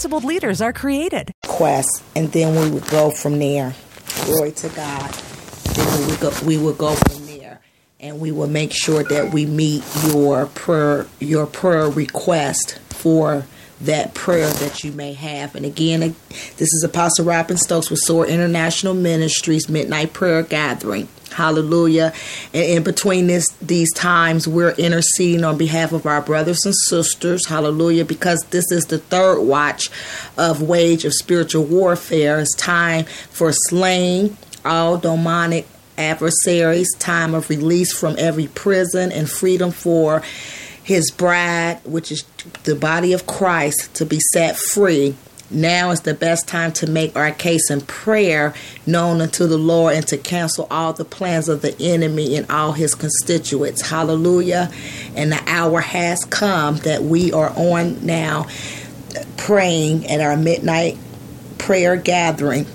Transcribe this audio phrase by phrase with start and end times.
[0.00, 1.30] principled leaders are created.
[1.46, 3.74] Quest, and then we would go from there.
[4.24, 5.10] Glory to God.
[5.74, 7.60] Then we would go, we would go from there,
[8.00, 13.44] and we will make sure that we meet your prayer your prayer request for
[13.82, 15.54] that prayer that you may have.
[15.54, 21.08] And again, this is Apostle Robin Stokes with SOAR International Ministries Midnight Prayer Gathering.
[21.32, 22.12] Hallelujah.
[22.52, 27.46] And in between this these times we're interceding on behalf of our brothers and sisters.
[27.46, 28.04] Hallelujah.
[28.04, 29.90] Because this is the third watch
[30.36, 32.40] of wage of spiritual warfare.
[32.40, 39.70] It's time for slaying all demonic adversaries, time of release from every prison and freedom
[39.70, 40.22] for
[40.82, 42.24] his bride, which is
[42.64, 45.14] the body of Christ, to be set free
[45.50, 48.54] now is the best time to make our case in prayer
[48.86, 52.72] known unto the Lord and to cancel all the plans of the enemy and all
[52.72, 53.88] his constituents.
[53.88, 54.70] Hallelujah.
[55.16, 58.46] And the hour has come that we are on now
[59.36, 60.98] praying at our midnight
[61.58, 62.66] prayer gathering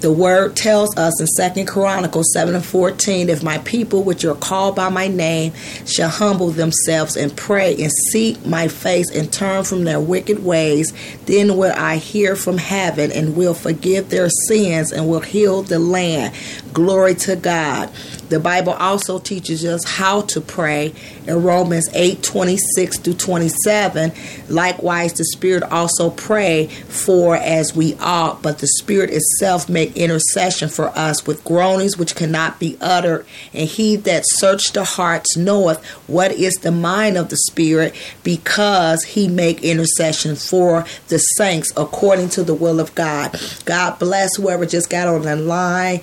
[0.00, 4.34] the word tells us in Second Chronicles 7 and 14 if my people, which are
[4.34, 5.52] called by my name,
[5.86, 10.92] shall humble themselves and pray and seek my face and turn from their wicked ways,
[11.26, 15.78] then will I hear from heaven and will forgive their sins and will heal the
[15.78, 16.34] land.
[16.72, 17.90] Glory to God.
[18.28, 20.94] The Bible also teaches us how to pray
[21.26, 24.12] in Romans 8 26 through 27.
[24.48, 30.68] Likewise, the Spirit also pray for as we ought, but the Spirit itself make intercession
[30.68, 33.26] for us with groanings which cannot be uttered.
[33.52, 39.02] And he that searched the hearts knoweth what is the mind of the Spirit, because
[39.02, 43.36] he make intercession for the saints according to the will of God.
[43.64, 46.00] God bless whoever just got on the line.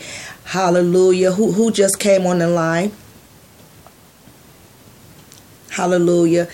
[0.47, 1.34] Hallelujah.
[1.34, 2.94] Who who just came on the line?
[5.69, 6.47] Hallelujah.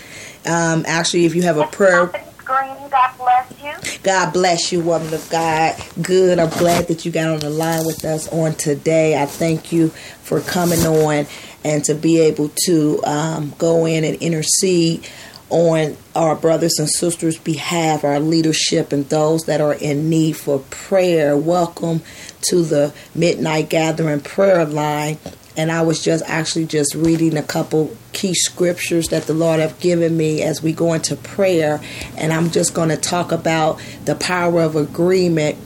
[0.44, 2.10] Um, actually, if you have a prayer.
[2.44, 4.00] God bless you.
[4.02, 5.76] God bless you, woman of God.
[6.02, 6.40] Good.
[6.40, 9.20] I'm glad that you got on the line with us on today.
[9.20, 9.88] I thank you
[10.22, 11.26] for coming on
[11.62, 15.08] and to be able to um, go in and intercede
[15.54, 20.58] on our brothers and sisters' behalf, our leadership, and those that are in need for
[20.58, 21.36] prayer.
[21.36, 22.02] Welcome
[22.48, 25.16] to the Midnight Gathering prayer line.
[25.56, 29.78] And I was just actually just reading a couple key scriptures that the Lord have
[29.78, 31.80] given me as we go into prayer.
[32.16, 35.56] And I'm just going to talk about the power of agreement,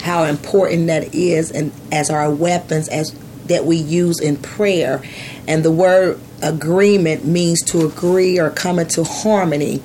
[0.00, 3.14] how important that is, and as our weapons as
[3.46, 5.02] that we use in prayer.
[5.46, 9.82] And the word agreement means to agree or come into harmony.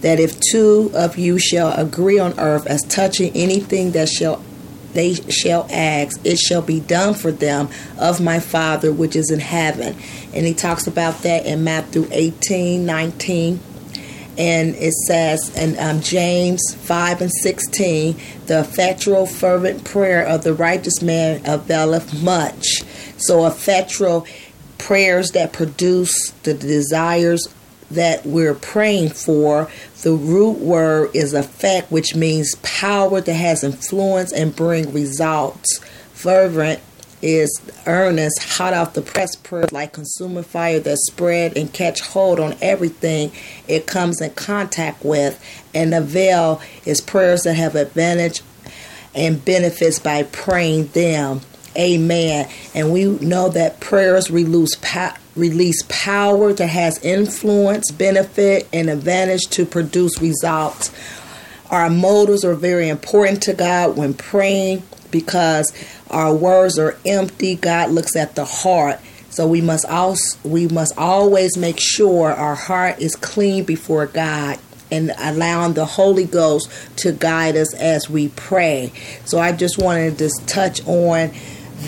[0.00, 4.42] That if two of you shall agree on earth as touching anything that shall
[4.92, 9.40] they shall ask, it shall be done for them of my Father which is in
[9.40, 9.96] heaven.
[10.34, 13.60] And he talks about that in Matthew 18 19.
[14.38, 18.16] And it says in um, James 5 and 16,
[18.46, 22.82] the effectual, fervent prayer of the righteous man availeth much.
[23.18, 24.26] So, effectual
[24.78, 27.46] prayers that produce the desires
[27.90, 29.70] that we're praying for,
[30.02, 35.78] the root word is effect, which means power that has influence and bring results.
[36.14, 36.80] Fervent
[37.22, 42.40] is earnest, hot off the press prayer, like consuming fire that spread and catch hold
[42.40, 43.32] on everything
[43.68, 45.42] it comes in contact with.
[45.72, 48.42] And the veil is prayers that have advantage
[49.14, 51.40] and benefits by praying them.
[51.76, 52.50] Amen.
[52.74, 54.76] And we know that prayers release,
[55.36, 60.92] release power that has influence, benefit, and advantage to produce results.
[61.70, 65.72] Our motives are very important to God when praying because
[66.12, 67.54] our words are empty.
[67.54, 69.00] God looks at the heart.
[69.30, 74.58] So we must also we must always make sure our heart is clean before God
[74.90, 78.92] and allowing the Holy Ghost to guide us as we pray.
[79.24, 81.32] So I just wanted to touch on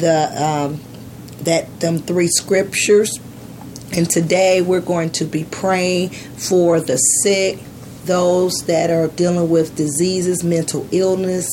[0.00, 0.80] the um,
[1.44, 3.20] that them three scriptures.
[3.92, 7.58] And today we're going to be praying for the sick,
[8.06, 11.46] those that are dealing with diseases, mental illness,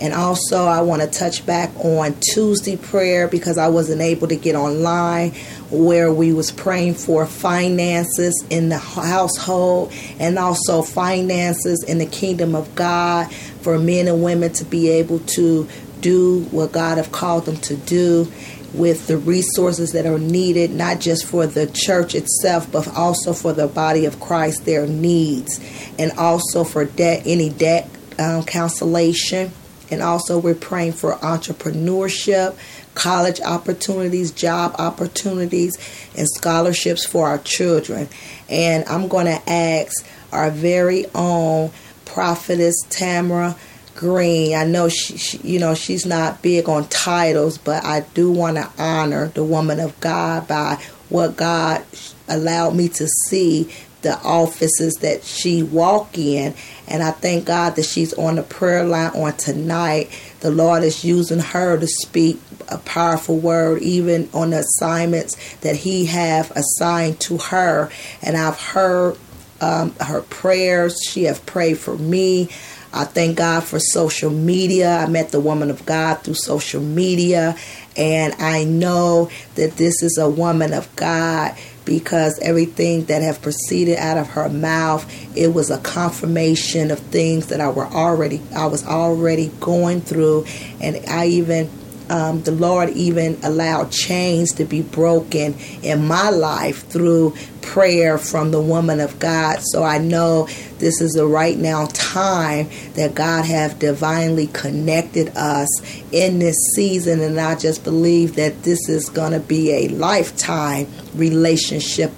[0.00, 4.36] And also, I want to touch back on Tuesday prayer because I wasn't able to
[4.36, 5.32] get online
[5.70, 12.54] where we was praying for finances in the household and also finances in the kingdom
[12.54, 13.30] of God
[13.60, 15.68] for men and women to be able to
[16.00, 18.32] do what God have called them to do
[18.72, 23.52] with the resources that are needed, not just for the church itself, but also for
[23.52, 25.60] the body of Christ, their needs,
[25.98, 29.52] and also for debt, any debt um, cancellation.
[29.90, 32.56] And also, we're praying for entrepreneurship,
[32.94, 35.76] college opportunities, job opportunities,
[36.16, 38.08] and scholarships for our children.
[38.48, 41.70] And I'm going to ask our very own
[42.04, 43.56] prophetess Tamara
[43.94, 44.54] Green.
[44.54, 48.56] I know she, she, you know, she's not big on titles, but I do want
[48.56, 51.84] to honor the woman of God by what God
[52.28, 53.68] allowed me to see
[54.02, 56.54] the offices that she walk in.
[56.88, 60.10] And I thank God that she's on the prayer line on tonight.
[60.40, 65.76] The Lord is using her to speak a powerful word even on the assignments that
[65.76, 67.90] he have assigned to her.
[68.22, 69.16] And I've heard
[69.60, 70.96] um, her prayers.
[71.02, 72.48] She have prayed for me.
[72.92, 74.96] I thank God for social media.
[74.98, 77.56] I met the woman of God through social media,
[77.96, 83.96] and I know that this is a woman of God because everything that have proceeded
[83.96, 85.06] out of her mouth
[85.36, 90.46] it was a confirmation of things that I were already I was already going through.
[90.80, 91.70] And I even
[92.10, 98.50] um, the Lord even allowed chains to be broken in my life through prayer from
[98.50, 99.60] the woman of God.
[99.62, 100.48] So I know
[100.78, 105.68] this is the right now time that God have divinely connected us
[106.10, 110.88] in this season, and I just believe that this is going to be a lifetime
[111.14, 112.10] relationship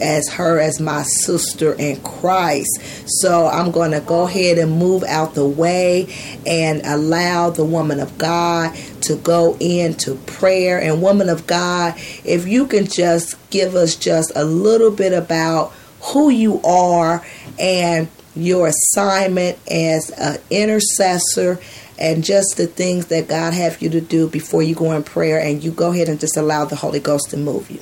[0.00, 2.80] as her as my sister in Christ.
[3.20, 6.12] So I'm going to go ahead and move out the way
[6.46, 10.80] and allow the woman of God to go into prayer.
[10.80, 11.94] And woman of God,
[12.24, 17.24] if you can just give us just a little bit about who you are
[17.58, 21.60] and your assignment as an intercessor
[21.98, 25.38] and just the things that God have you to do before you go in prayer
[25.38, 27.80] and you go ahead and just allow the Holy Ghost to move you.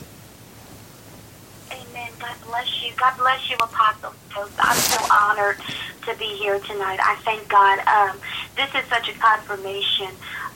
[3.02, 4.14] God bless you, Apostle.
[4.60, 5.56] I'm so honored
[6.06, 7.00] to be here tonight.
[7.02, 7.80] I thank God.
[7.88, 8.16] Um,
[8.54, 10.06] this is such a confirmation.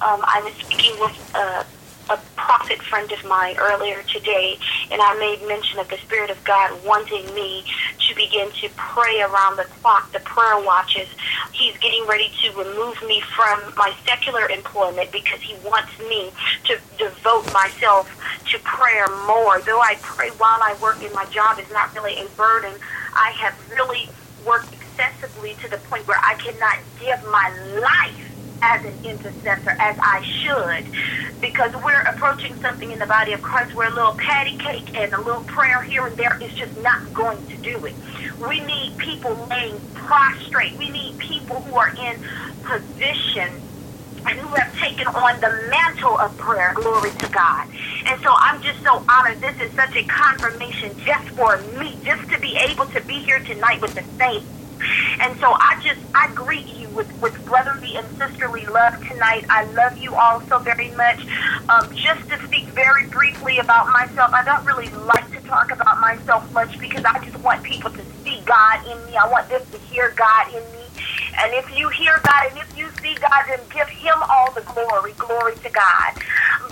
[0.00, 1.64] Um, I was speaking with uh,
[2.08, 4.58] a prophet friend of mine earlier today,
[4.93, 7.64] and I made mention of the Spirit of God wanting me
[8.08, 11.08] to begin to pray around the clock, the prayer watches.
[11.50, 16.31] He's getting ready to remove me from my secular employment because he wants me
[16.66, 18.06] to devote myself
[18.56, 19.61] to prayer more.
[19.67, 22.81] Though I pray while I work and my job is not really a burden,
[23.14, 24.08] I have really
[24.44, 27.49] worked excessively to the point where I cannot give my
[27.81, 28.25] life
[28.64, 30.85] as an intercessor as I should
[31.44, 35.12] because we're approaching something in the body of Christ where a little patty cake and
[35.12, 37.94] a little prayer here and there is just not going to do it.
[38.41, 40.73] We need people laying prostrate.
[40.81, 42.17] We need people who are in
[42.64, 43.61] position
[44.26, 46.73] and who have taken on the mantle of prayer.
[46.75, 47.69] Glory to God.
[48.06, 49.40] And so I'm just so honored.
[49.40, 53.40] This is such a confirmation just for me, just to be able to be here
[53.40, 54.46] tonight with the saints
[55.20, 59.44] and so I just, I greet you with, with brotherly and sisterly love tonight.
[59.49, 61.26] I love you all so very much.
[61.69, 66.00] Um, just to speak very briefly about myself, I don't really like to talk about
[66.00, 69.17] myself much because I just want people to see God in me.
[69.17, 70.86] I want them to hear God in me.
[71.43, 74.62] And if you hear God and if you see God, then give Him all the
[74.62, 75.14] glory.
[75.19, 76.11] Glory to God.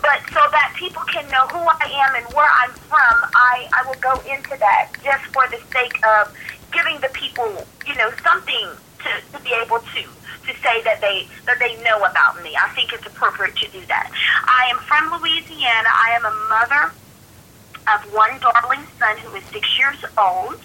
[0.02, 3.86] But so that people can know who I am and where I'm from, I, I
[3.86, 6.32] will go into that just for the sake of
[6.72, 10.02] giving the people, you know, something to, to be able to
[10.48, 12.52] to say that they that they know about me.
[12.56, 14.10] I think it's appropriate to do that.
[14.46, 15.90] I am from Louisiana.
[15.90, 16.84] I am a mother
[17.92, 20.56] of one darling son who is six years old.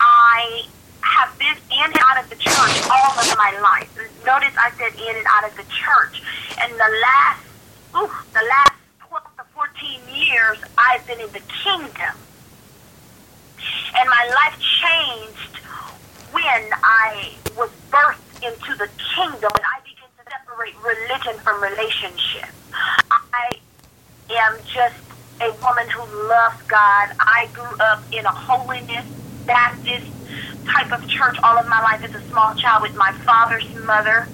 [0.00, 0.66] I
[1.04, 3.92] have been in and out of the church all of my life.
[4.24, 6.22] Notice I said in and out of the church.
[6.60, 7.44] And the last,
[7.96, 8.74] ooh, the last
[9.08, 12.16] 12 to 14 years, I've been in the kingdom.
[13.96, 15.56] And my life changed
[16.32, 22.48] when I was birthed into the kingdom and I began to separate religion from relationship.
[23.10, 23.50] I
[24.30, 24.96] am just
[25.40, 27.10] a woman who loves God.
[27.20, 29.06] I grew up in a holiness
[29.46, 30.06] Baptist
[30.66, 34.26] type of church all of my life as a small child with my father's mother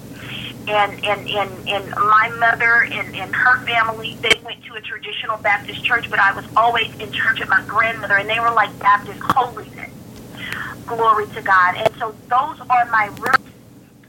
[0.67, 5.37] and and and, and my mother and, and her family they went to a traditional
[5.37, 8.77] Baptist church, but I was always in church with my grandmother, and they were like
[8.79, 9.89] Baptist holiness.
[10.85, 11.75] Glory to God.
[11.75, 13.51] And so those are my roots.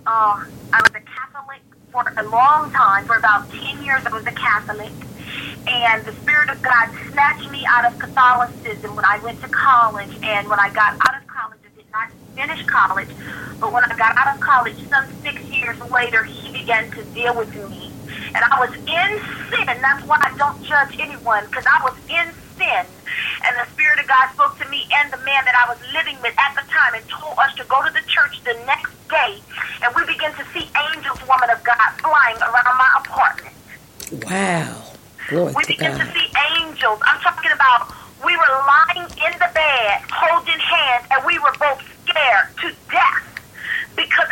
[0.07, 3.05] Um, I was a Catholic for a long time.
[3.05, 4.93] For about 10 years, I was a Catholic.
[5.67, 10.11] And the Spirit of God snatched me out of Catholicism when I went to college.
[10.23, 13.09] And when I got out of college, I did not finish college.
[13.61, 17.37] But when I got out of college, some six years later, He began to deal
[17.37, 17.93] with me.
[18.35, 19.11] And I was in
[19.51, 19.67] sin.
[19.67, 22.87] That's why I don't judge anyone, because I was in sin.
[23.45, 26.17] And the Spirit of God spoke to me and the man that I was living
[26.23, 29.39] with at the time and told us to go to the church the next day.
[29.85, 33.57] And we began to see angels, woman of God, flying around my apartment.
[34.25, 34.93] Wow.
[35.29, 36.07] Glory we began God.
[36.07, 36.99] to see angels.
[37.05, 37.93] I'm talking about
[38.25, 43.27] we were lying in the bed, holding hands, and we were both scared to death
[43.97, 44.29] because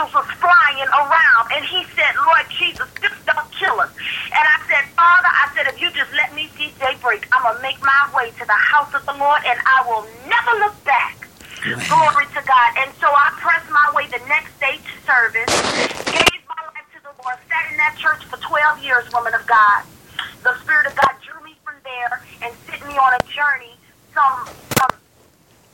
[0.00, 1.52] angels was flying around.
[1.52, 3.90] And he said, Lord Jesus, just don't kill us.
[4.32, 7.56] And I said, Father, I said, if you just let me see daybreak, I'm going
[7.56, 10.76] to make my way to the house of the Lord, and I will never look
[10.84, 11.28] back.
[11.60, 12.70] Glory to God.
[12.78, 15.52] And so I pressed my way the next day to service,
[16.08, 19.46] gave my life to the Lord, sat in that church for 12 years, woman of
[19.46, 19.84] God.
[20.42, 23.76] The Spirit of God drew me from there and sent me on a journey
[24.14, 24.48] some,
[24.80, 24.90] some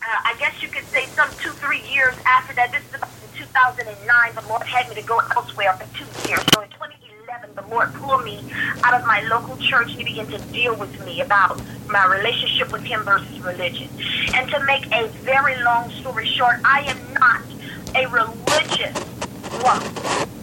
[0.03, 2.73] uh, I guess you could say some two, three years after that.
[2.73, 4.35] This is about 2009.
[4.35, 6.41] The Lord had me to go elsewhere for two years.
[6.55, 8.43] So in 2011, the Lord pulled me
[8.83, 9.91] out of my local church.
[9.93, 13.89] And he began to deal with me about my relationship with Him versus religion.
[14.35, 17.43] And to make a very long story short, I am not
[17.95, 18.97] a religious
[19.63, 19.93] woman.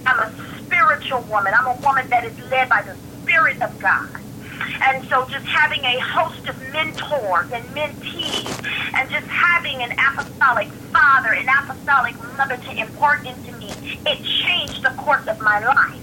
[0.06, 0.32] I'm a
[0.66, 1.54] spiritual woman.
[1.56, 4.23] I'm a woman that is led by the Spirit of God.
[4.82, 8.50] And so just having a host of mentors and mentees
[8.94, 13.70] and just having an apostolic father an apostolic mother to impart into me,
[14.06, 16.00] it changed the course of my life.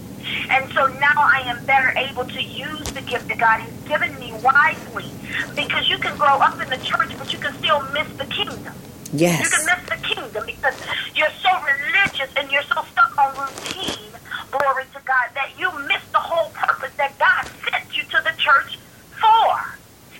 [0.49, 4.17] And so now I am better able to use the gift that God has given
[4.19, 5.09] me wisely
[5.55, 8.73] because you can grow up in the church, but you can still miss the kingdom.
[9.13, 9.43] Yes.
[9.43, 10.75] You can miss the kingdom because
[11.15, 14.11] you're so religious and you're so stuck on routine,
[14.51, 18.33] glory to God, that you miss the whole purpose that God sent you to the
[18.37, 18.77] church
[19.19, 19.71] for.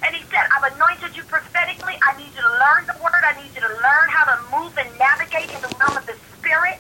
[0.04, 1.96] And he said, I've anointed you prophetically.
[2.02, 3.22] I need you to learn the word.
[3.24, 6.16] I need you to learn how to move and navigate in the realm of the
[6.40, 6.80] spirit.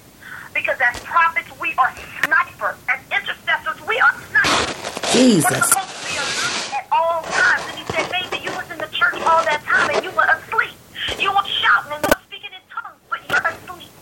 [0.53, 1.93] Because as prophets, we are
[2.23, 2.75] snipers.
[2.89, 5.10] As intercessors, we are snipers.
[5.10, 5.69] We're Jesus.
[5.69, 7.61] supposed to be alert at all times.
[7.69, 10.25] And he said, baby, you was in the church all that time and you were
[10.25, 10.73] asleep.
[11.21, 13.93] You were shouting and you were speaking in tongues, but you're asleep.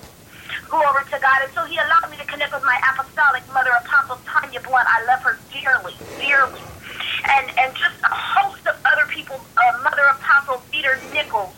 [0.72, 1.44] Glory to God.
[1.44, 4.88] And so he allowed me to connect with my apostolic mother, Apostle Tanya Blunt.
[4.88, 5.92] I love her dearly,
[6.24, 6.64] dearly.
[7.28, 11.52] And and just a host of other people, uh, Mother Apostle Peter Nichols,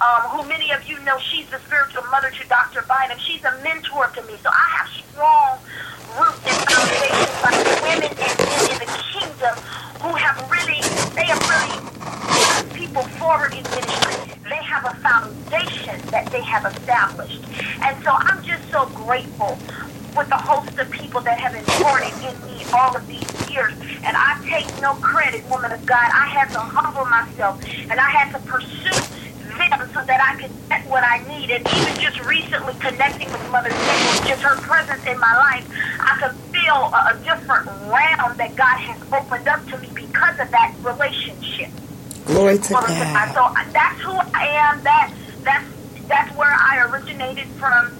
[0.00, 2.80] um, who many of you know, she's the spiritual mother to Dr.
[2.88, 3.18] Bynum.
[3.20, 4.40] She's a mentor to me.
[4.40, 5.60] So I have strong
[6.16, 9.54] roots and foundations like women and men in the kingdom
[10.02, 10.80] who have really,
[11.14, 11.80] they have really
[12.28, 14.36] pushed people forward in ministry.
[14.50, 17.40] They have a foundation that they have established.
[17.80, 19.56] And so I'm just so grateful
[20.14, 23.72] with the host of people that have imparted in me all of these years.
[24.04, 26.04] And I take no credit, woman of God.
[26.04, 28.90] I had to humble myself and I had to pursue
[29.56, 31.66] them so that I could get what I needed.
[31.72, 35.66] Even just recently connecting with Mother Nichols, just her presence in my life,
[35.98, 40.38] I could feel a, a different realm that God has opened up to me because
[40.38, 41.70] of that relationship.
[42.32, 43.34] Glory to God.
[43.34, 44.82] So uh, that's who I am.
[44.84, 45.12] That
[45.44, 45.66] that's
[46.08, 47.92] that's where I originated from.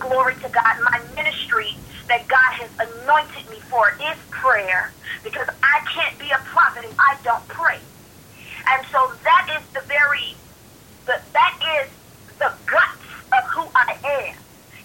[0.00, 0.80] Glory to God.
[0.82, 1.76] My ministry
[2.08, 6.96] that God has anointed me for is prayer because I can't be a prophet if
[6.98, 7.78] I don't pray.
[8.72, 10.34] And so that is the very
[11.06, 11.90] the, that is
[12.38, 13.04] the guts
[13.36, 14.36] of who I am.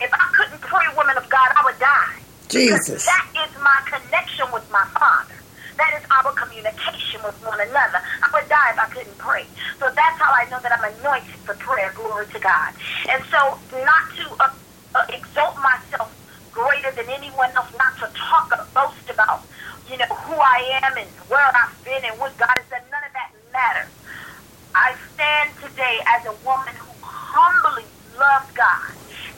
[0.02, 2.20] If I couldn't pray, woman of God, I would die.
[2.50, 3.06] Because Jesus.
[3.06, 5.35] That is my connection with my Father.
[5.78, 8.00] That is our communication with one another.
[8.24, 9.46] I would die if I couldn't pray.
[9.80, 11.92] So that's how I know that I'm anointed for prayer.
[11.96, 12.74] Glory to God.
[13.10, 14.50] And so not to uh,
[14.96, 16.12] uh, exalt myself
[16.52, 19.44] greater than anyone else, not to talk or boast about,
[19.90, 22.82] you know, who I am and where I've been and what God has done.
[22.92, 23.92] None of that matters.
[24.74, 27.86] I stand today as a woman who humbly
[28.18, 28.92] loves God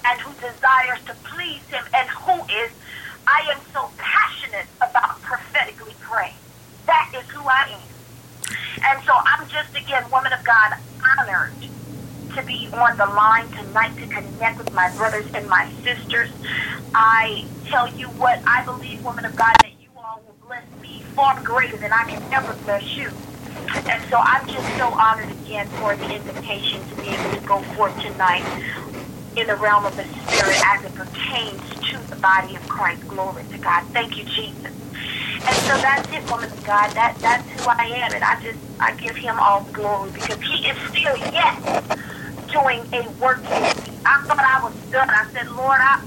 [0.06, 2.72] and who desires to please Him and who is,
[3.27, 6.36] I am so passionate about prophetically praying.
[6.86, 7.88] That is who I am.
[8.86, 10.75] And so I'm just, again, woman of God,
[11.17, 11.53] honored
[12.36, 16.29] to be on the line tonight to connect with my brothers and my sisters.
[16.94, 21.01] I tell you what, I believe, woman of God, that you all will bless me
[21.15, 23.10] far greater than I can ever bless you.
[23.88, 27.62] And so I'm just so honored again for the invitation to be able to go
[27.75, 28.44] forth tonight
[29.38, 33.08] in the realm of the Spirit as it pertains to the body of Christ.
[33.08, 33.86] Glory to God.
[33.94, 34.87] Thank you, Jesus.
[35.48, 36.92] And so that's it, woman of God.
[36.92, 40.68] That that's who I am, and I just I give Him all glory because He
[40.68, 41.56] is still yet
[42.51, 43.96] doing a work in me.
[44.06, 45.10] I thought I was done.
[45.10, 46.04] I said, Lord, I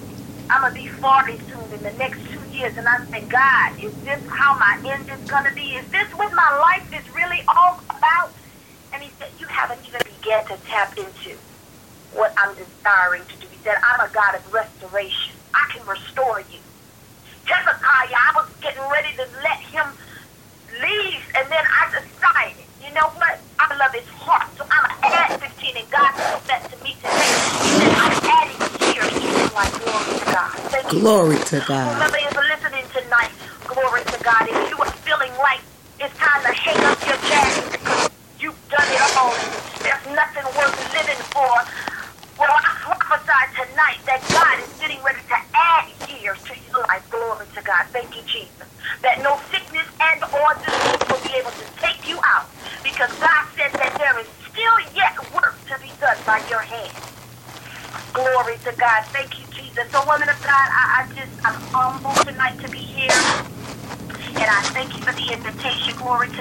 [0.51, 3.95] I'm gonna be forty soon in the next two years, and I said, God, is
[4.05, 5.73] this how my end is gonna be?
[5.75, 8.33] Is this what my life is really all about?
[8.93, 11.39] And He said, You haven't even began to tap into
[12.13, 13.47] what I'm desiring to do.
[13.51, 15.35] He said, I'm a God of restoration.
[15.55, 16.59] I can restore you.
[17.51, 19.87] Hezekiah, I was getting ready to let him
[20.79, 23.43] leave, and then I decided, you know what?
[23.59, 26.77] I love his heart, so I'm going to add 15, and God said that to
[26.87, 27.11] me today.
[27.11, 28.55] He said, I'm adding
[28.87, 30.51] years to my glory to God.
[30.71, 31.43] Thank glory you.
[31.43, 31.91] to God.
[31.99, 32.20] Remember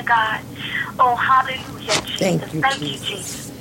[0.10, 0.42] God.
[1.00, 2.18] Oh, hallelujah, Jesus.
[2.18, 3.10] Thank you, thank Jesus.
[3.10, 3.52] You, Jesus.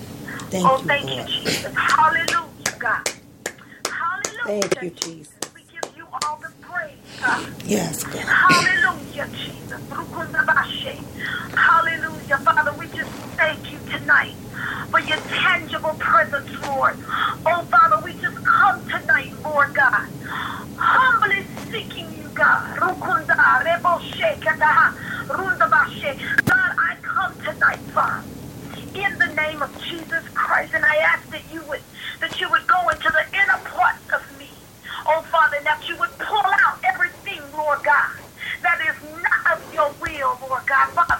[0.50, 1.72] Thank oh, you, thank you, Jesus.
[1.76, 3.08] Hallelujah, God.
[3.84, 4.68] Hallelujah.
[4.70, 5.17] Thank you, Jesus.
[29.68, 30.72] of Jesus Christ.
[30.74, 31.84] And I ask that you would
[32.22, 34.50] that you would go into the inner parts of me,
[35.08, 38.18] oh Father, that you would pull out everything, Lord God,
[38.64, 40.88] that is not of your will, Lord God.
[40.96, 41.17] Father,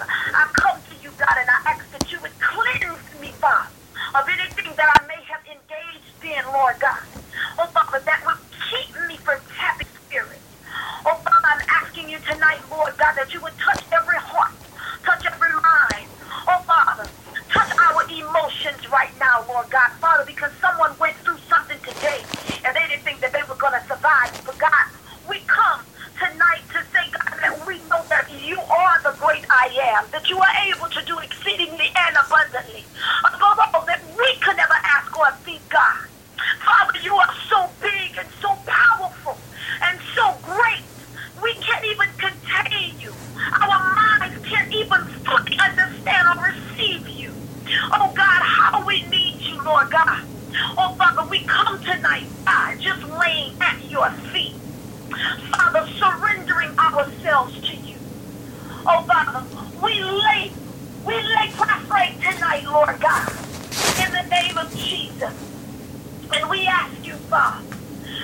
[67.39, 67.63] Father.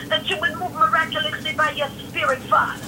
[0.10, 2.84] That you would move miraculously by your spirit, Father.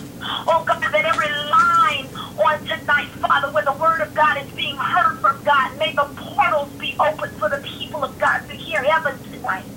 [0.45, 2.07] Oh God, that every line
[2.43, 6.03] on tonight, Father, where the word of God is being heard from God, may the
[6.17, 9.76] portals be open for the people of God to hear heaven tonight.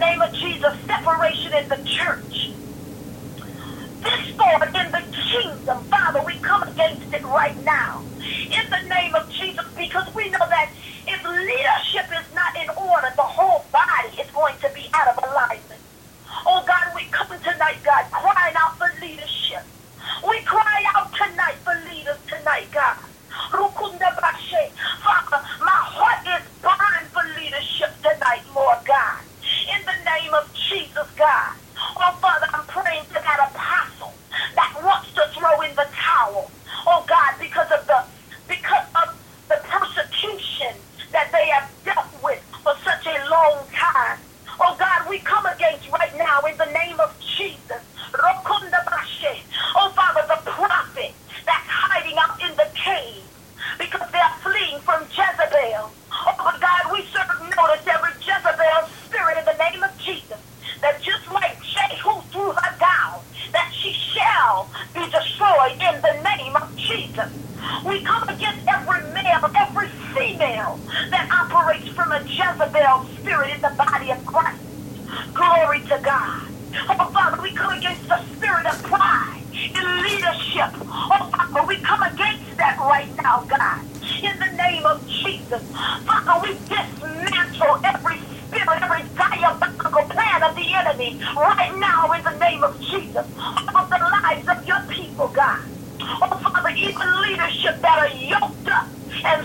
[0.00, 2.36] name of Jesus, separation in the church.
[4.02, 8.06] This thorn in the kingdom, Father, we come against it right now.
[8.52, 10.68] In the name of Jesus, because we know that
[11.08, 15.18] if leadership is not in order, the whole body is going to be out of
[15.24, 15.82] alignment.
[16.46, 18.04] Oh God, we come tonight, God,
[73.58, 74.62] in the body of Christ.
[75.34, 76.42] Glory to God.
[76.94, 79.42] Oh, Father, we come against the spirit of pride
[79.74, 80.70] in leadership.
[80.86, 83.80] Oh, Father, we come against that right now, God.
[84.22, 85.62] In the name of Jesus.
[86.06, 92.38] Father, we dismantle every spirit, every diabolical plan of the enemy right now in the
[92.38, 93.26] name of Jesus.
[93.74, 95.64] Over the lives of your people, God.
[96.22, 98.86] Oh, Father, even leadership that are yoked up
[99.26, 99.42] and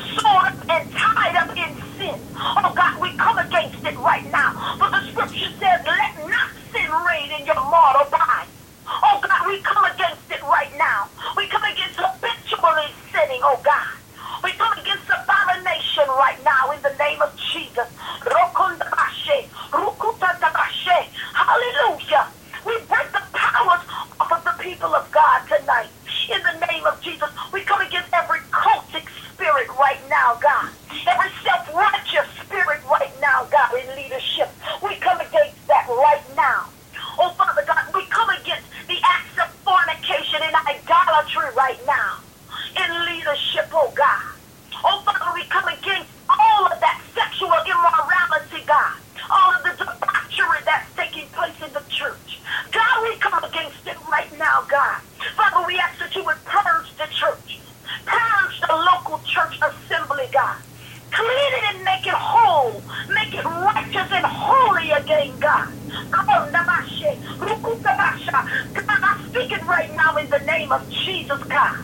[71.24, 71.83] Jesus car.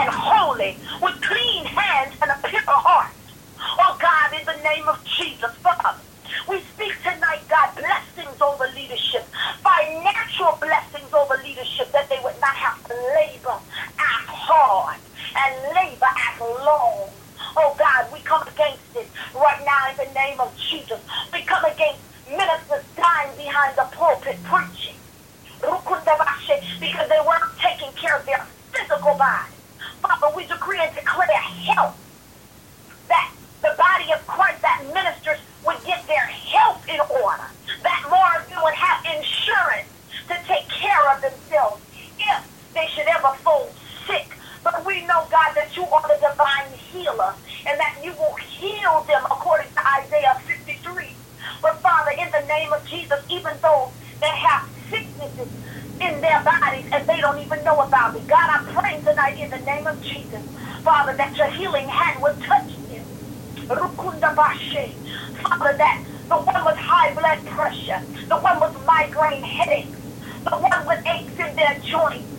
[0.00, 3.12] And holy, with clean hands and a pure heart.
[3.80, 5.98] Oh God, in the name of Jesus, Father,
[6.48, 9.28] we speak tonight, God, blessings over leadership,
[9.64, 16.12] financial blessings over leadership, that they would not have to labor as hard and labor
[16.12, 17.10] as long.
[17.58, 21.00] Oh God, we come against it right now in the name of Jesus.
[21.32, 25.00] We come against ministers dying behind the pulpit preaching.
[25.60, 29.56] Because they weren't taking care of their physical body.
[30.02, 31.42] Father, we decree and declare
[31.74, 31.98] health.
[33.08, 33.30] That
[33.62, 37.48] the body of Christ that ministers would get their health in order.
[37.84, 39.92] That more of them would have insurance
[40.28, 41.82] to take care of themselves
[42.18, 42.40] if
[42.74, 43.74] they should ever fall
[44.08, 44.30] sick.
[44.64, 47.34] But we know, God, that you are the divine healer
[47.66, 51.18] and that you will heal them according to Isaiah 53.
[51.62, 55.52] But Father, in the name of Jesus, even though they have sicknesses
[56.00, 59.50] in their bodies and they don't even know about it, God, I pray tonight in
[59.50, 60.42] the name of Jesus,
[60.84, 63.04] Father, that your healing hand would touch them.
[63.68, 63.90] Father,
[65.78, 65.98] that
[66.30, 69.98] the one with high blood pressure, the one with migraine headaches,
[70.44, 72.30] the one with aches in their joints,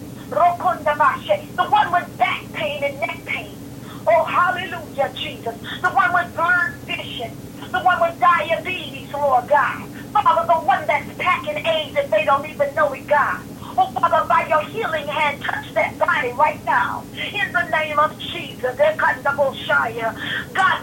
[1.58, 3.60] the one with back pain and neck pain.
[4.08, 5.56] Oh, hallelujah, Jesus.
[5.84, 7.32] The one with blurred vision,
[7.74, 9.82] the one with diabetes, Lord God.
[10.14, 13.42] Father, the one that's packing AIDS and they don't even know it, God.
[13.78, 17.06] Oh, Father, by your healing hand, touch that body right now.
[17.14, 18.78] In the name of Jesus.
[18.78, 18.96] God,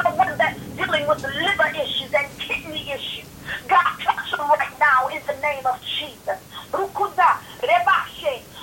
[0.04, 3.30] the one that's dealing with liver issues and kidney issues.
[3.70, 6.40] God, touch them right now in the name of Jesus.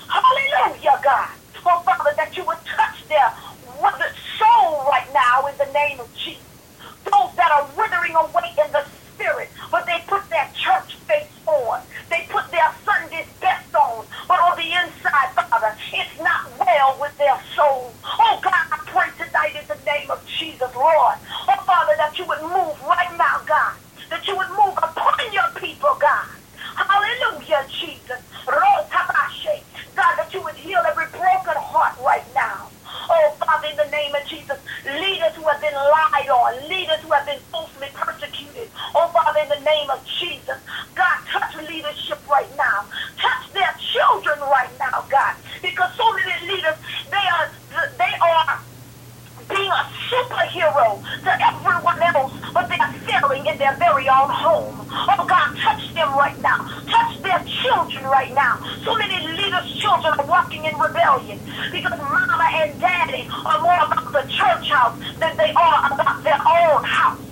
[0.10, 1.30] Hallelujah, God.
[1.66, 3.30] Oh, Father, that you would touch their
[4.40, 6.46] soul right now in the name of Jesus.
[7.06, 11.86] Those that are withering away in the spirit, but they put their church face on.
[12.10, 14.08] They put their Sunday's best on.
[14.30, 17.98] But on the inside, Father, it's not well with their soul.
[18.04, 21.18] Oh, God, I pray tonight in the name of Jesus, Lord.
[21.50, 23.78] Oh, Father, that you would move right now, God.
[24.12, 26.30] That you would move upon your people, God.
[26.78, 28.22] Hallelujah, Jesus.
[29.96, 32.72] God, that you would heal every broken heart right now.
[33.12, 37.12] Oh, Father, in the name of Jesus, leaders who have been lied on, leaders who
[37.14, 38.72] have been falsely persecuted.
[38.96, 40.60] Oh, Father, in the name of Jesus,
[40.96, 42.88] God, touch leadership right now.
[43.22, 45.36] Touch their children right now, God.
[45.64, 46.80] Because so many leaders,
[47.12, 47.50] they are,
[49.42, 54.06] they are being a superhero to everyone else, but they are failing in their very
[54.10, 54.86] own home.
[54.86, 56.60] Oh God, touch them right now.
[56.88, 58.56] Touch their children right now.
[58.86, 61.40] So many leaders' children are walking in rebellion
[61.74, 66.42] because mama and daddy are more about the church house than they are about their
[66.42, 67.28] own house.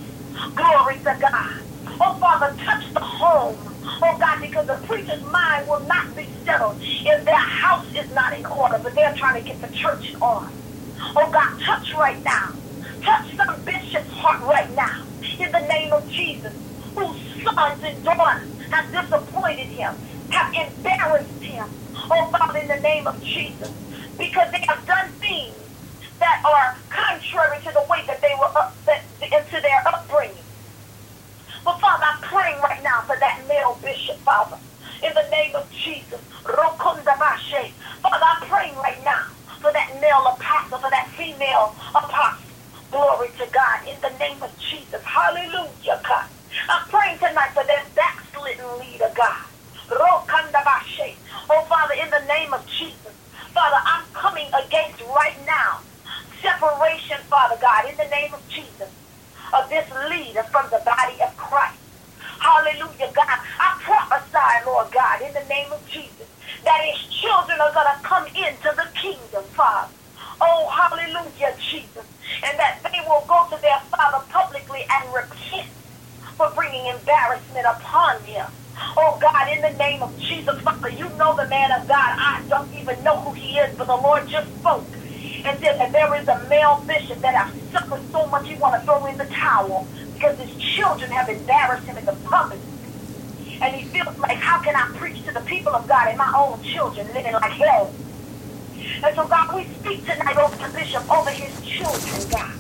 [0.56, 1.56] Glory to God.
[2.02, 3.60] Oh Father, touch the home.
[4.04, 8.34] Oh God, because the preacher's mind will not be settled if their house is not
[8.38, 10.52] in order, but they're trying to get the church order.
[11.18, 12.61] Oh God, touch right now.
[13.04, 14.98] Touch some bishop's heart right now.
[15.42, 16.56] In the name of Jesus,
[16.96, 19.94] whose sons and daughters have disappointed him,
[20.32, 21.68] have embarrassed him.
[22.12, 23.74] Oh Father, in the name of Jesus,
[24.18, 25.70] because they have done things
[26.22, 30.46] that are contrary to the way that they were up, into their upbringing.
[31.66, 34.58] But Father, I'm praying right now for that male bishop, Father.
[35.04, 36.22] In the name of Jesus.
[38.04, 39.24] Father, I'm praying right now
[39.62, 42.41] for that male apostle, for that female apostle.
[42.92, 45.02] Glory to God in the name of Jesus.
[45.04, 46.28] Hallelujah, God.
[46.70, 49.48] I'm praying tonight for that backslidden leader, God.
[51.52, 53.16] Oh, Father, in the name of Jesus.
[53.54, 55.84] Father, I'm coming against right now
[56.42, 58.92] separation, Father God, in the name of Jesus,
[59.54, 61.82] of this leader from the body of Christ.
[62.40, 63.40] hallelujah, God.
[63.60, 66.28] I prophesy, Lord God, in the name of Jesus,
[66.66, 69.94] that his children are going to come into the kingdom, Father.
[70.42, 72.06] Oh, hallelujah, Jesus.
[72.44, 75.70] And that they will go to their father publicly and repent
[76.38, 78.46] for bringing embarrassment upon him.
[78.98, 82.12] Oh God, in the name of Jesus, Father, you know the man of God.
[82.18, 84.86] I don't even know who he is, but the Lord just spoke
[85.46, 88.80] and said that there is a male bishop that has suffered so much he want
[88.80, 92.60] to throw in the towel because his children have embarrassed him in the public.
[93.62, 96.32] And he feels like, how can I preach to the people of God and my
[96.36, 97.94] own children living like hell?
[99.04, 102.54] And so, God, we speak tonight over the bishop, over his children, God.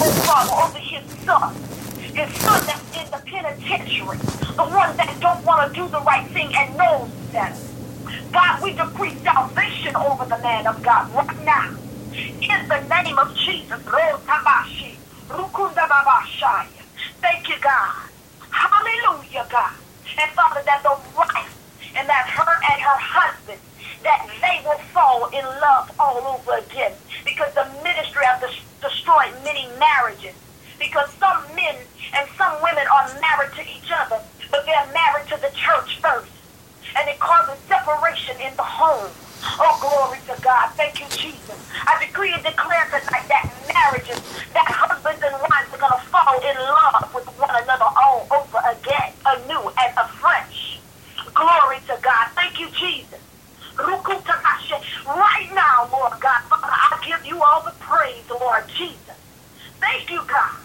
[0.00, 1.54] Oh, Father, over his son.
[2.14, 4.18] His son that's in the penitentiary.
[4.56, 7.56] The one that don't want to do the right thing and knows better.
[8.32, 11.70] God, we decree salvation over the man of God right now.
[12.42, 13.80] In the name of Jesus.
[17.22, 17.94] Thank you, God.
[18.50, 19.72] Hallelujah, God.
[20.18, 21.54] And Father, that the wife
[21.96, 23.45] and that her and her husband,
[24.06, 26.94] that they will fall in love all over again.
[27.26, 28.40] Because the ministry has
[28.80, 30.38] destroyed many marriages.
[30.78, 31.76] Because some men
[32.14, 36.32] and some women are married to each other, but they're married to the church first.
[36.96, 39.12] And it causes separation in the home.
[39.60, 40.70] Oh, glory to God.
[40.78, 41.58] Thank you, Jesus.
[41.86, 44.22] I decree and declare tonight that marriages,
[44.54, 48.60] that husbands and wives are going to fall in love with one another all over
[48.70, 50.80] again, anew and afresh.
[51.34, 52.26] Glory to God.
[52.36, 53.15] Thank you, Jesus.
[55.06, 59.14] Right now, Lord God, Father, I give you all the praise, Lord Jesus.
[59.78, 60.58] Thank you, God.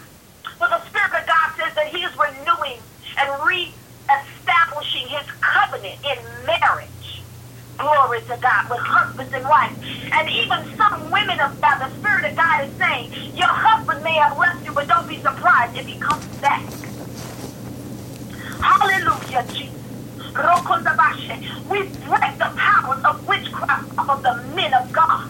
[0.58, 2.78] For the Spirit of God says that He is renewing
[3.18, 7.22] and re-establishing His covenant in marriage.
[7.78, 9.78] Glory to God with husbands and wives.
[10.10, 14.14] And even some women of God, the Spirit of God is saying, your husband may
[14.14, 16.62] have left you, but don't be surprised if he comes back.
[18.58, 19.81] Hallelujah, Jesus.
[21.68, 25.28] We break the powers of witchcraft off of the men of God.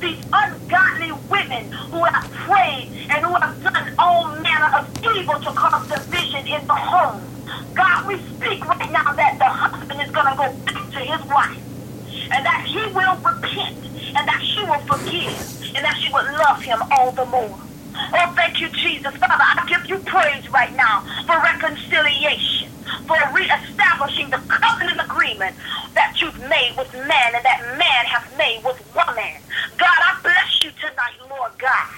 [0.00, 5.52] These ungodly women who have prayed and who have done all manner of evil to
[5.52, 7.22] cause division in the home.
[7.74, 11.22] God, we speak right now that the husband is going to go back to his
[11.30, 11.58] wife
[12.32, 13.78] and that he will repent
[14.16, 17.58] and that she will forgive and that she will love him all the more.
[17.96, 19.14] Oh, thank you, Jesus.
[19.16, 22.68] Father, I give you praise right now for reconciliation,
[23.06, 25.56] for reestablishing the covenant agreement
[25.94, 29.34] that you've made with man and that man has made with woman.
[29.78, 31.90] God, I bless you tonight, Lord God.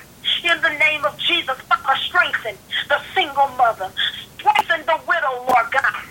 [0.45, 2.57] In the name of Jesus, Father, strengthen
[2.89, 3.91] the single mother.
[4.39, 6.05] Strengthen the widow, Lord God.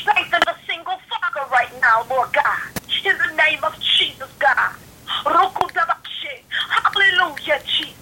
[0.00, 2.72] Strengthen the single father right now, Lord God
[3.04, 4.72] in the name of Jesus, God.
[6.70, 7.98] Hallelujah, Jesus.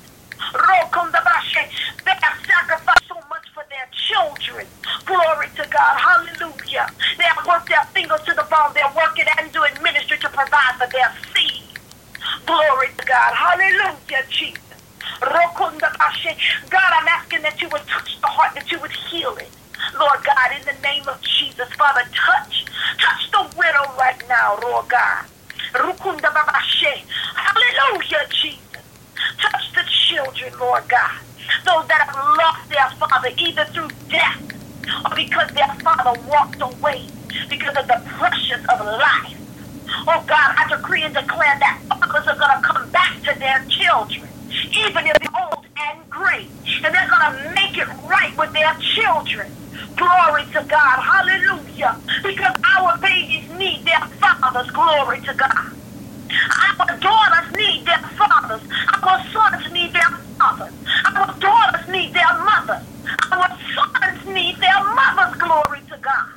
[2.05, 4.67] They have sacrificed so much for their children.
[5.07, 5.95] Glory to God.
[6.01, 6.87] Hallelujah.
[7.19, 8.73] They have worked their fingers to the bone.
[8.75, 11.79] They're working and doing ministry to provide for their seed.
[12.47, 13.33] Glory to God.
[13.35, 14.63] Hallelujah, Jesus.
[16.71, 19.51] God, I'm asking that you would touch the heart, that you would heal it.
[19.99, 22.65] Lord God, in the name of Jesus, Father, touch,
[23.01, 25.25] touch the widow right now, Lord God.
[27.37, 28.85] Hallelujah, Jesus.
[29.41, 31.21] Touch the children, Lord God.
[31.67, 34.43] Those that have lost their father either through death
[35.07, 37.07] or because their father walked away
[37.51, 39.37] because of the pressures of life.
[40.09, 43.61] Oh God, I decree and declare that fathers are going to come back to their
[43.71, 44.29] children,
[44.87, 46.47] even if they're old and gray,
[47.55, 49.49] make it right with their children.
[49.97, 50.99] Glory to God.
[51.03, 51.97] Hallelujah.
[52.25, 54.71] Because our babies need their fathers.
[54.73, 55.65] Glory to God.
[56.81, 58.63] Our daughters need their fathers.
[59.03, 60.11] Our sons need their
[60.41, 60.75] fathers.
[61.17, 62.87] Our daughters need their mothers.
[63.33, 65.35] Our sons need their mothers.
[65.41, 66.31] Glory to God.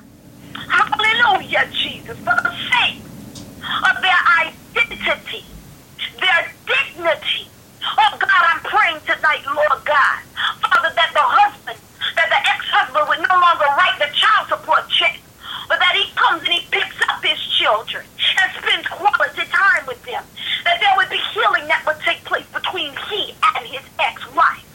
[0.69, 2.17] Hallelujah, Jesus.
[2.19, 3.03] For the sake
[3.89, 5.45] of their identity,
[6.19, 7.51] their dignity.
[7.97, 10.19] Oh God, I'm praying tonight, Lord God.
[10.61, 11.79] Father, that the husband
[12.17, 15.19] that the ex-husband would no longer write the child support check,
[15.69, 18.05] but that he comes and he picks up his children
[18.41, 20.23] and spends quality time with them.
[20.65, 24.67] That there would be healing that would take place between he and his ex-wife.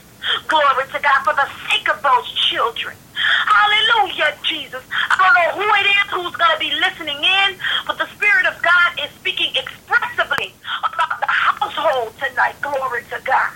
[0.48, 2.96] Glory to God for the sake of those children.
[3.48, 4.82] Hallelujah, Jesus.
[5.10, 7.50] I don't know who it is who's going to be listening in,
[7.86, 10.54] but the Spirit of God is speaking expressively
[10.84, 12.56] about the household tonight.
[12.62, 13.52] Glory to God.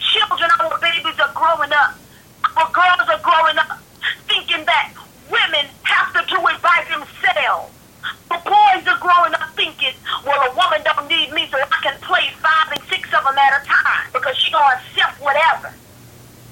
[0.00, 1.92] Children, our babies are growing up
[2.56, 3.80] but girls are growing up
[4.28, 4.94] thinking that
[5.30, 7.72] women have to do it by themselves.
[8.30, 9.94] The boys are growing up thinking,
[10.26, 13.38] well, a woman don't need me so I can play five and six of them
[13.38, 15.70] at a time because she gonna accept whatever.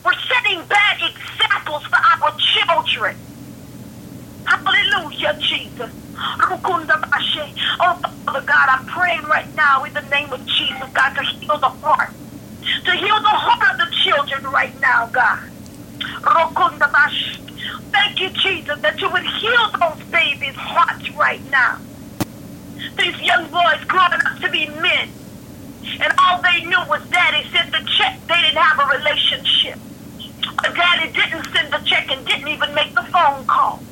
[0.04, 3.16] We're setting bad examples for our children.
[4.44, 5.90] Hallelujah, Jesus.
[6.40, 6.53] Rukunda Bashe.
[6.66, 11.58] Oh, Father God, I'm praying right now in the name of Jesus, God, to heal
[11.58, 12.10] the heart.
[12.84, 15.40] To heal the heart of the children right now, God.
[17.92, 21.78] Thank you, Jesus, that you would heal those babies' hearts right now.
[22.98, 25.10] These young boys growing up to be men.
[26.00, 28.18] And all they knew was daddy sent the check.
[28.28, 29.78] They didn't have a relationship.
[30.62, 33.83] Daddy didn't send the check and didn't even make the phone call.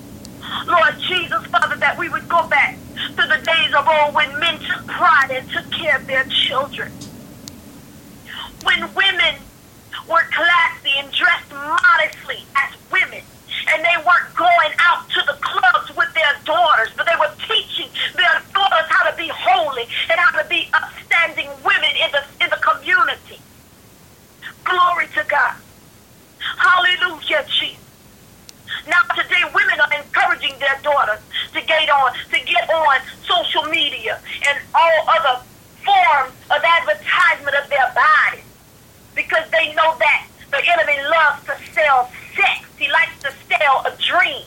[0.69, 2.81] Lord Jesus, Father, that we would go back
[3.19, 6.91] to the days of old when men took pride and took care of their children.
[8.65, 9.37] When women
[10.09, 13.23] were classy and dressed modestly as women
[13.75, 17.91] and they weren't going out to the clubs with their daughters, but they were teaching
[18.17, 22.51] their daughters how to be holy and how to be upstanding women in the in
[22.51, 23.41] the community.
[24.65, 25.55] Glory to God.
[26.59, 27.82] Hallelujah, Jesus.
[28.87, 31.21] Now today women are encouraging their daughters
[31.53, 35.43] to get on to get on social media and all other
[35.85, 38.45] forms of advertisement of their bodies
[39.15, 42.67] because they know that the enemy loves to sell sex.
[42.79, 44.45] He likes to sell a dream.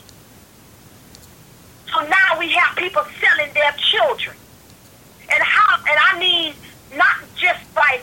[1.93, 4.35] So now we have people selling their children.
[5.31, 6.53] And how and I mean
[6.97, 8.01] not just by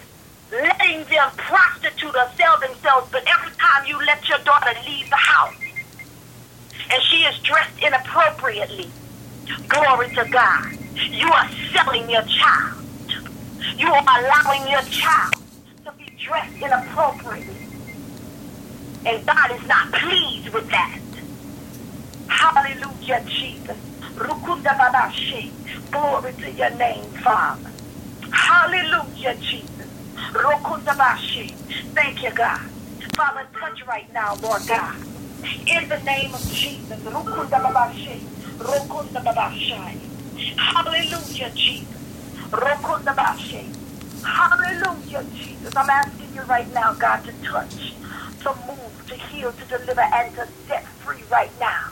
[0.50, 5.16] letting them prostitute or sell themselves, but every time you let your daughter leave the
[5.16, 5.61] house
[6.92, 8.90] and she is dressed inappropriately,
[9.68, 10.72] glory to God,
[11.10, 12.84] you are selling your child.
[13.78, 15.34] You are allowing your child
[15.86, 17.56] to be dressed inappropriately.
[19.06, 21.00] And God is not pleased with that.
[22.28, 23.76] Hallelujah, Jesus.
[25.90, 27.70] Glory to your name, Father.
[28.30, 29.88] Hallelujah, Jesus.
[31.94, 32.60] Thank you, God.
[33.16, 35.11] Father, touch right now, Lord God.
[35.66, 37.00] In the name of Jesus.
[40.56, 41.88] Hallelujah, Jesus.
[44.24, 45.76] Hallelujah, Jesus.
[45.76, 47.94] I'm asking you right now, God, to touch,
[48.42, 51.90] to move, to heal, to deliver, and to set free right now.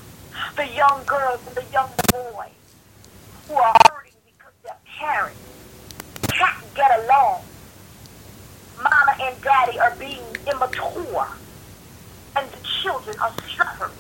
[0.56, 2.52] The young girls and the young boys
[3.48, 5.40] who are hurting because their parents
[6.28, 7.42] can't get along.
[8.82, 11.28] Mama and daddy are being immature,
[12.82, 13.98] children are suffering.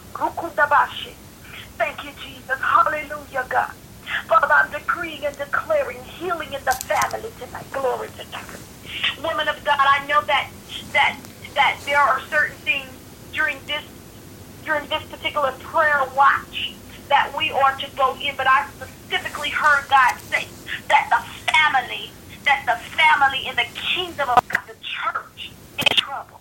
[1.78, 2.58] Thank you, Jesus.
[2.60, 3.72] Hallelujah, God.
[4.28, 7.66] Father, I'm decreeing and declaring healing in the family tonight.
[7.72, 8.44] Glory to God.
[9.24, 10.50] Woman of God, I know that
[10.92, 11.20] that
[11.56, 12.98] that there are certain things
[13.34, 13.84] during this
[14.64, 16.78] during this particular prayer watch
[17.10, 20.48] that we are to go in, but I specifically heard God say
[20.90, 22.12] that the family,
[22.44, 26.40] that the family in the kingdom of God, the church, is in trouble.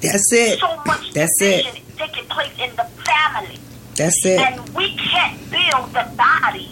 [0.00, 0.58] That's it.
[0.58, 1.64] So much That's it.
[1.64, 3.58] division is taking place in the family.
[3.96, 4.40] That's it.
[4.40, 6.70] And we can't build the body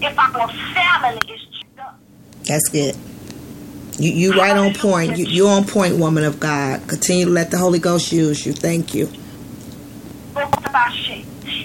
[0.00, 1.98] if our family is checked up.
[2.44, 2.96] That's good.
[3.98, 5.18] You you right on point.
[5.18, 6.88] You you on point, woman of God.
[6.88, 8.52] Continue to let the Holy Ghost use you.
[8.52, 9.08] Thank you.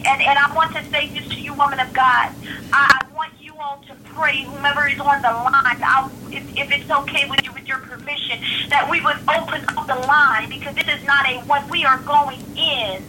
[0.08, 2.32] And and I want to say this to you, woman of God.
[2.72, 6.90] I want you all to pray, whomever is on the line, I'll, if, if it's
[6.90, 8.40] okay with you, with your permission,
[8.70, 11.68] that we would open up the line because this is not a one.
[11.70, 13.04] We are going in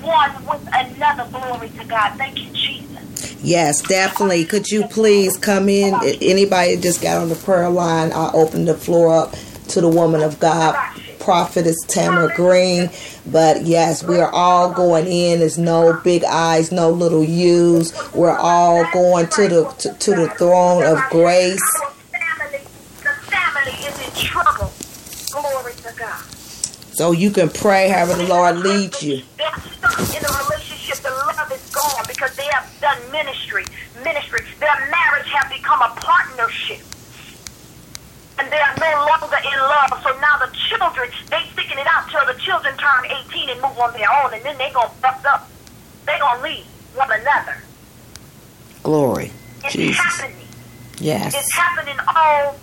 [0.00, 1.28] one with another.
[1.30, 2.16] Glory to God.
[2.16, 3.36] Thank you, Jesus.
[3.42, 4.44] Yes, definitely.
[4.44, 5.94] Could you please come in?
[6.20, 9.34] Anybody just got on the prayer line, I'll open the floor up
[9.68, 10.74] to the woman of God,
[11.22, 12.90] prophetess Tamara Green.
[13.26, 15.38] But yes, we are all going in.
[15.38, 17.92] There's no big eyes, no little U's.
[18.12, 21.60] We're all going to the to, to the throne of grace.
[21.82, 22.58] Our family,
[23.02, 24.72] the family is in trouble.
[25.30, 26.24] Glory to God.
[26.94, 29.22] So you can pray however the Lord leads you.
[29.38, 30.98] They're stuck in a relationship.
[30.98, 33.64] The love is gone because they have done ministry.
[34.04, 34.44] Ministry.
[34.60, 36.80] Their marriage have become a partnership.
[38.42, 40.02] And they are no longer in love.
[40.02, 43.78] So now the children, they sticking it out till the children turn 18 and move
[43.78, 44.34] on their own.
[44.34, 45.48] And then they to bust up.
[46.06, 46.64] they to leave
[46.96, 47.62] one another.
[48.82, 49.30] Glory.
[49.62, 49.96] It's Jesus.
[49.96, 50.48] happening.
[50.98, 51.36] Yes.
[51.36, 52.56] It's happening all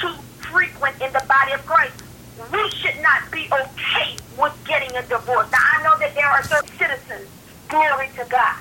[0.00, 0.12] too
[0.50, 2.02] frequent in the body of Christ.
[2.52, 5.48] We should not be okay with getting a divorce.
[5.52, 7.28] Now, I know that there are certain citizens,
[7.68, 8.56] glory to God.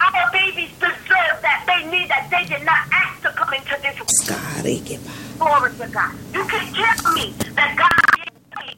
[0.00, 1.64] Our babies deserve that.
[1.66, 2.28] They need that.
[2.30, 3.98] They did not ask to come into this.
[4.26, 4.64] God,
[5.42, 6.14] Glory to God.
[6.34, 8.76] You can tell me that God did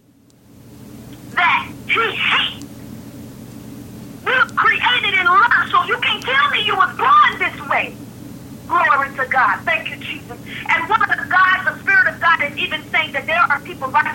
[1.37, 2.67] that He hates.
[4.25, 7.99] We were created in love, so you can't tell me you was born this way.
[8.69, 9.61] Glory to God.
[9.67, 10.39] Thank you, Jesus.
[10.71, 13.61] And one of the God, the Spirit of God is even saying that there are
[13.63, 14.07] people right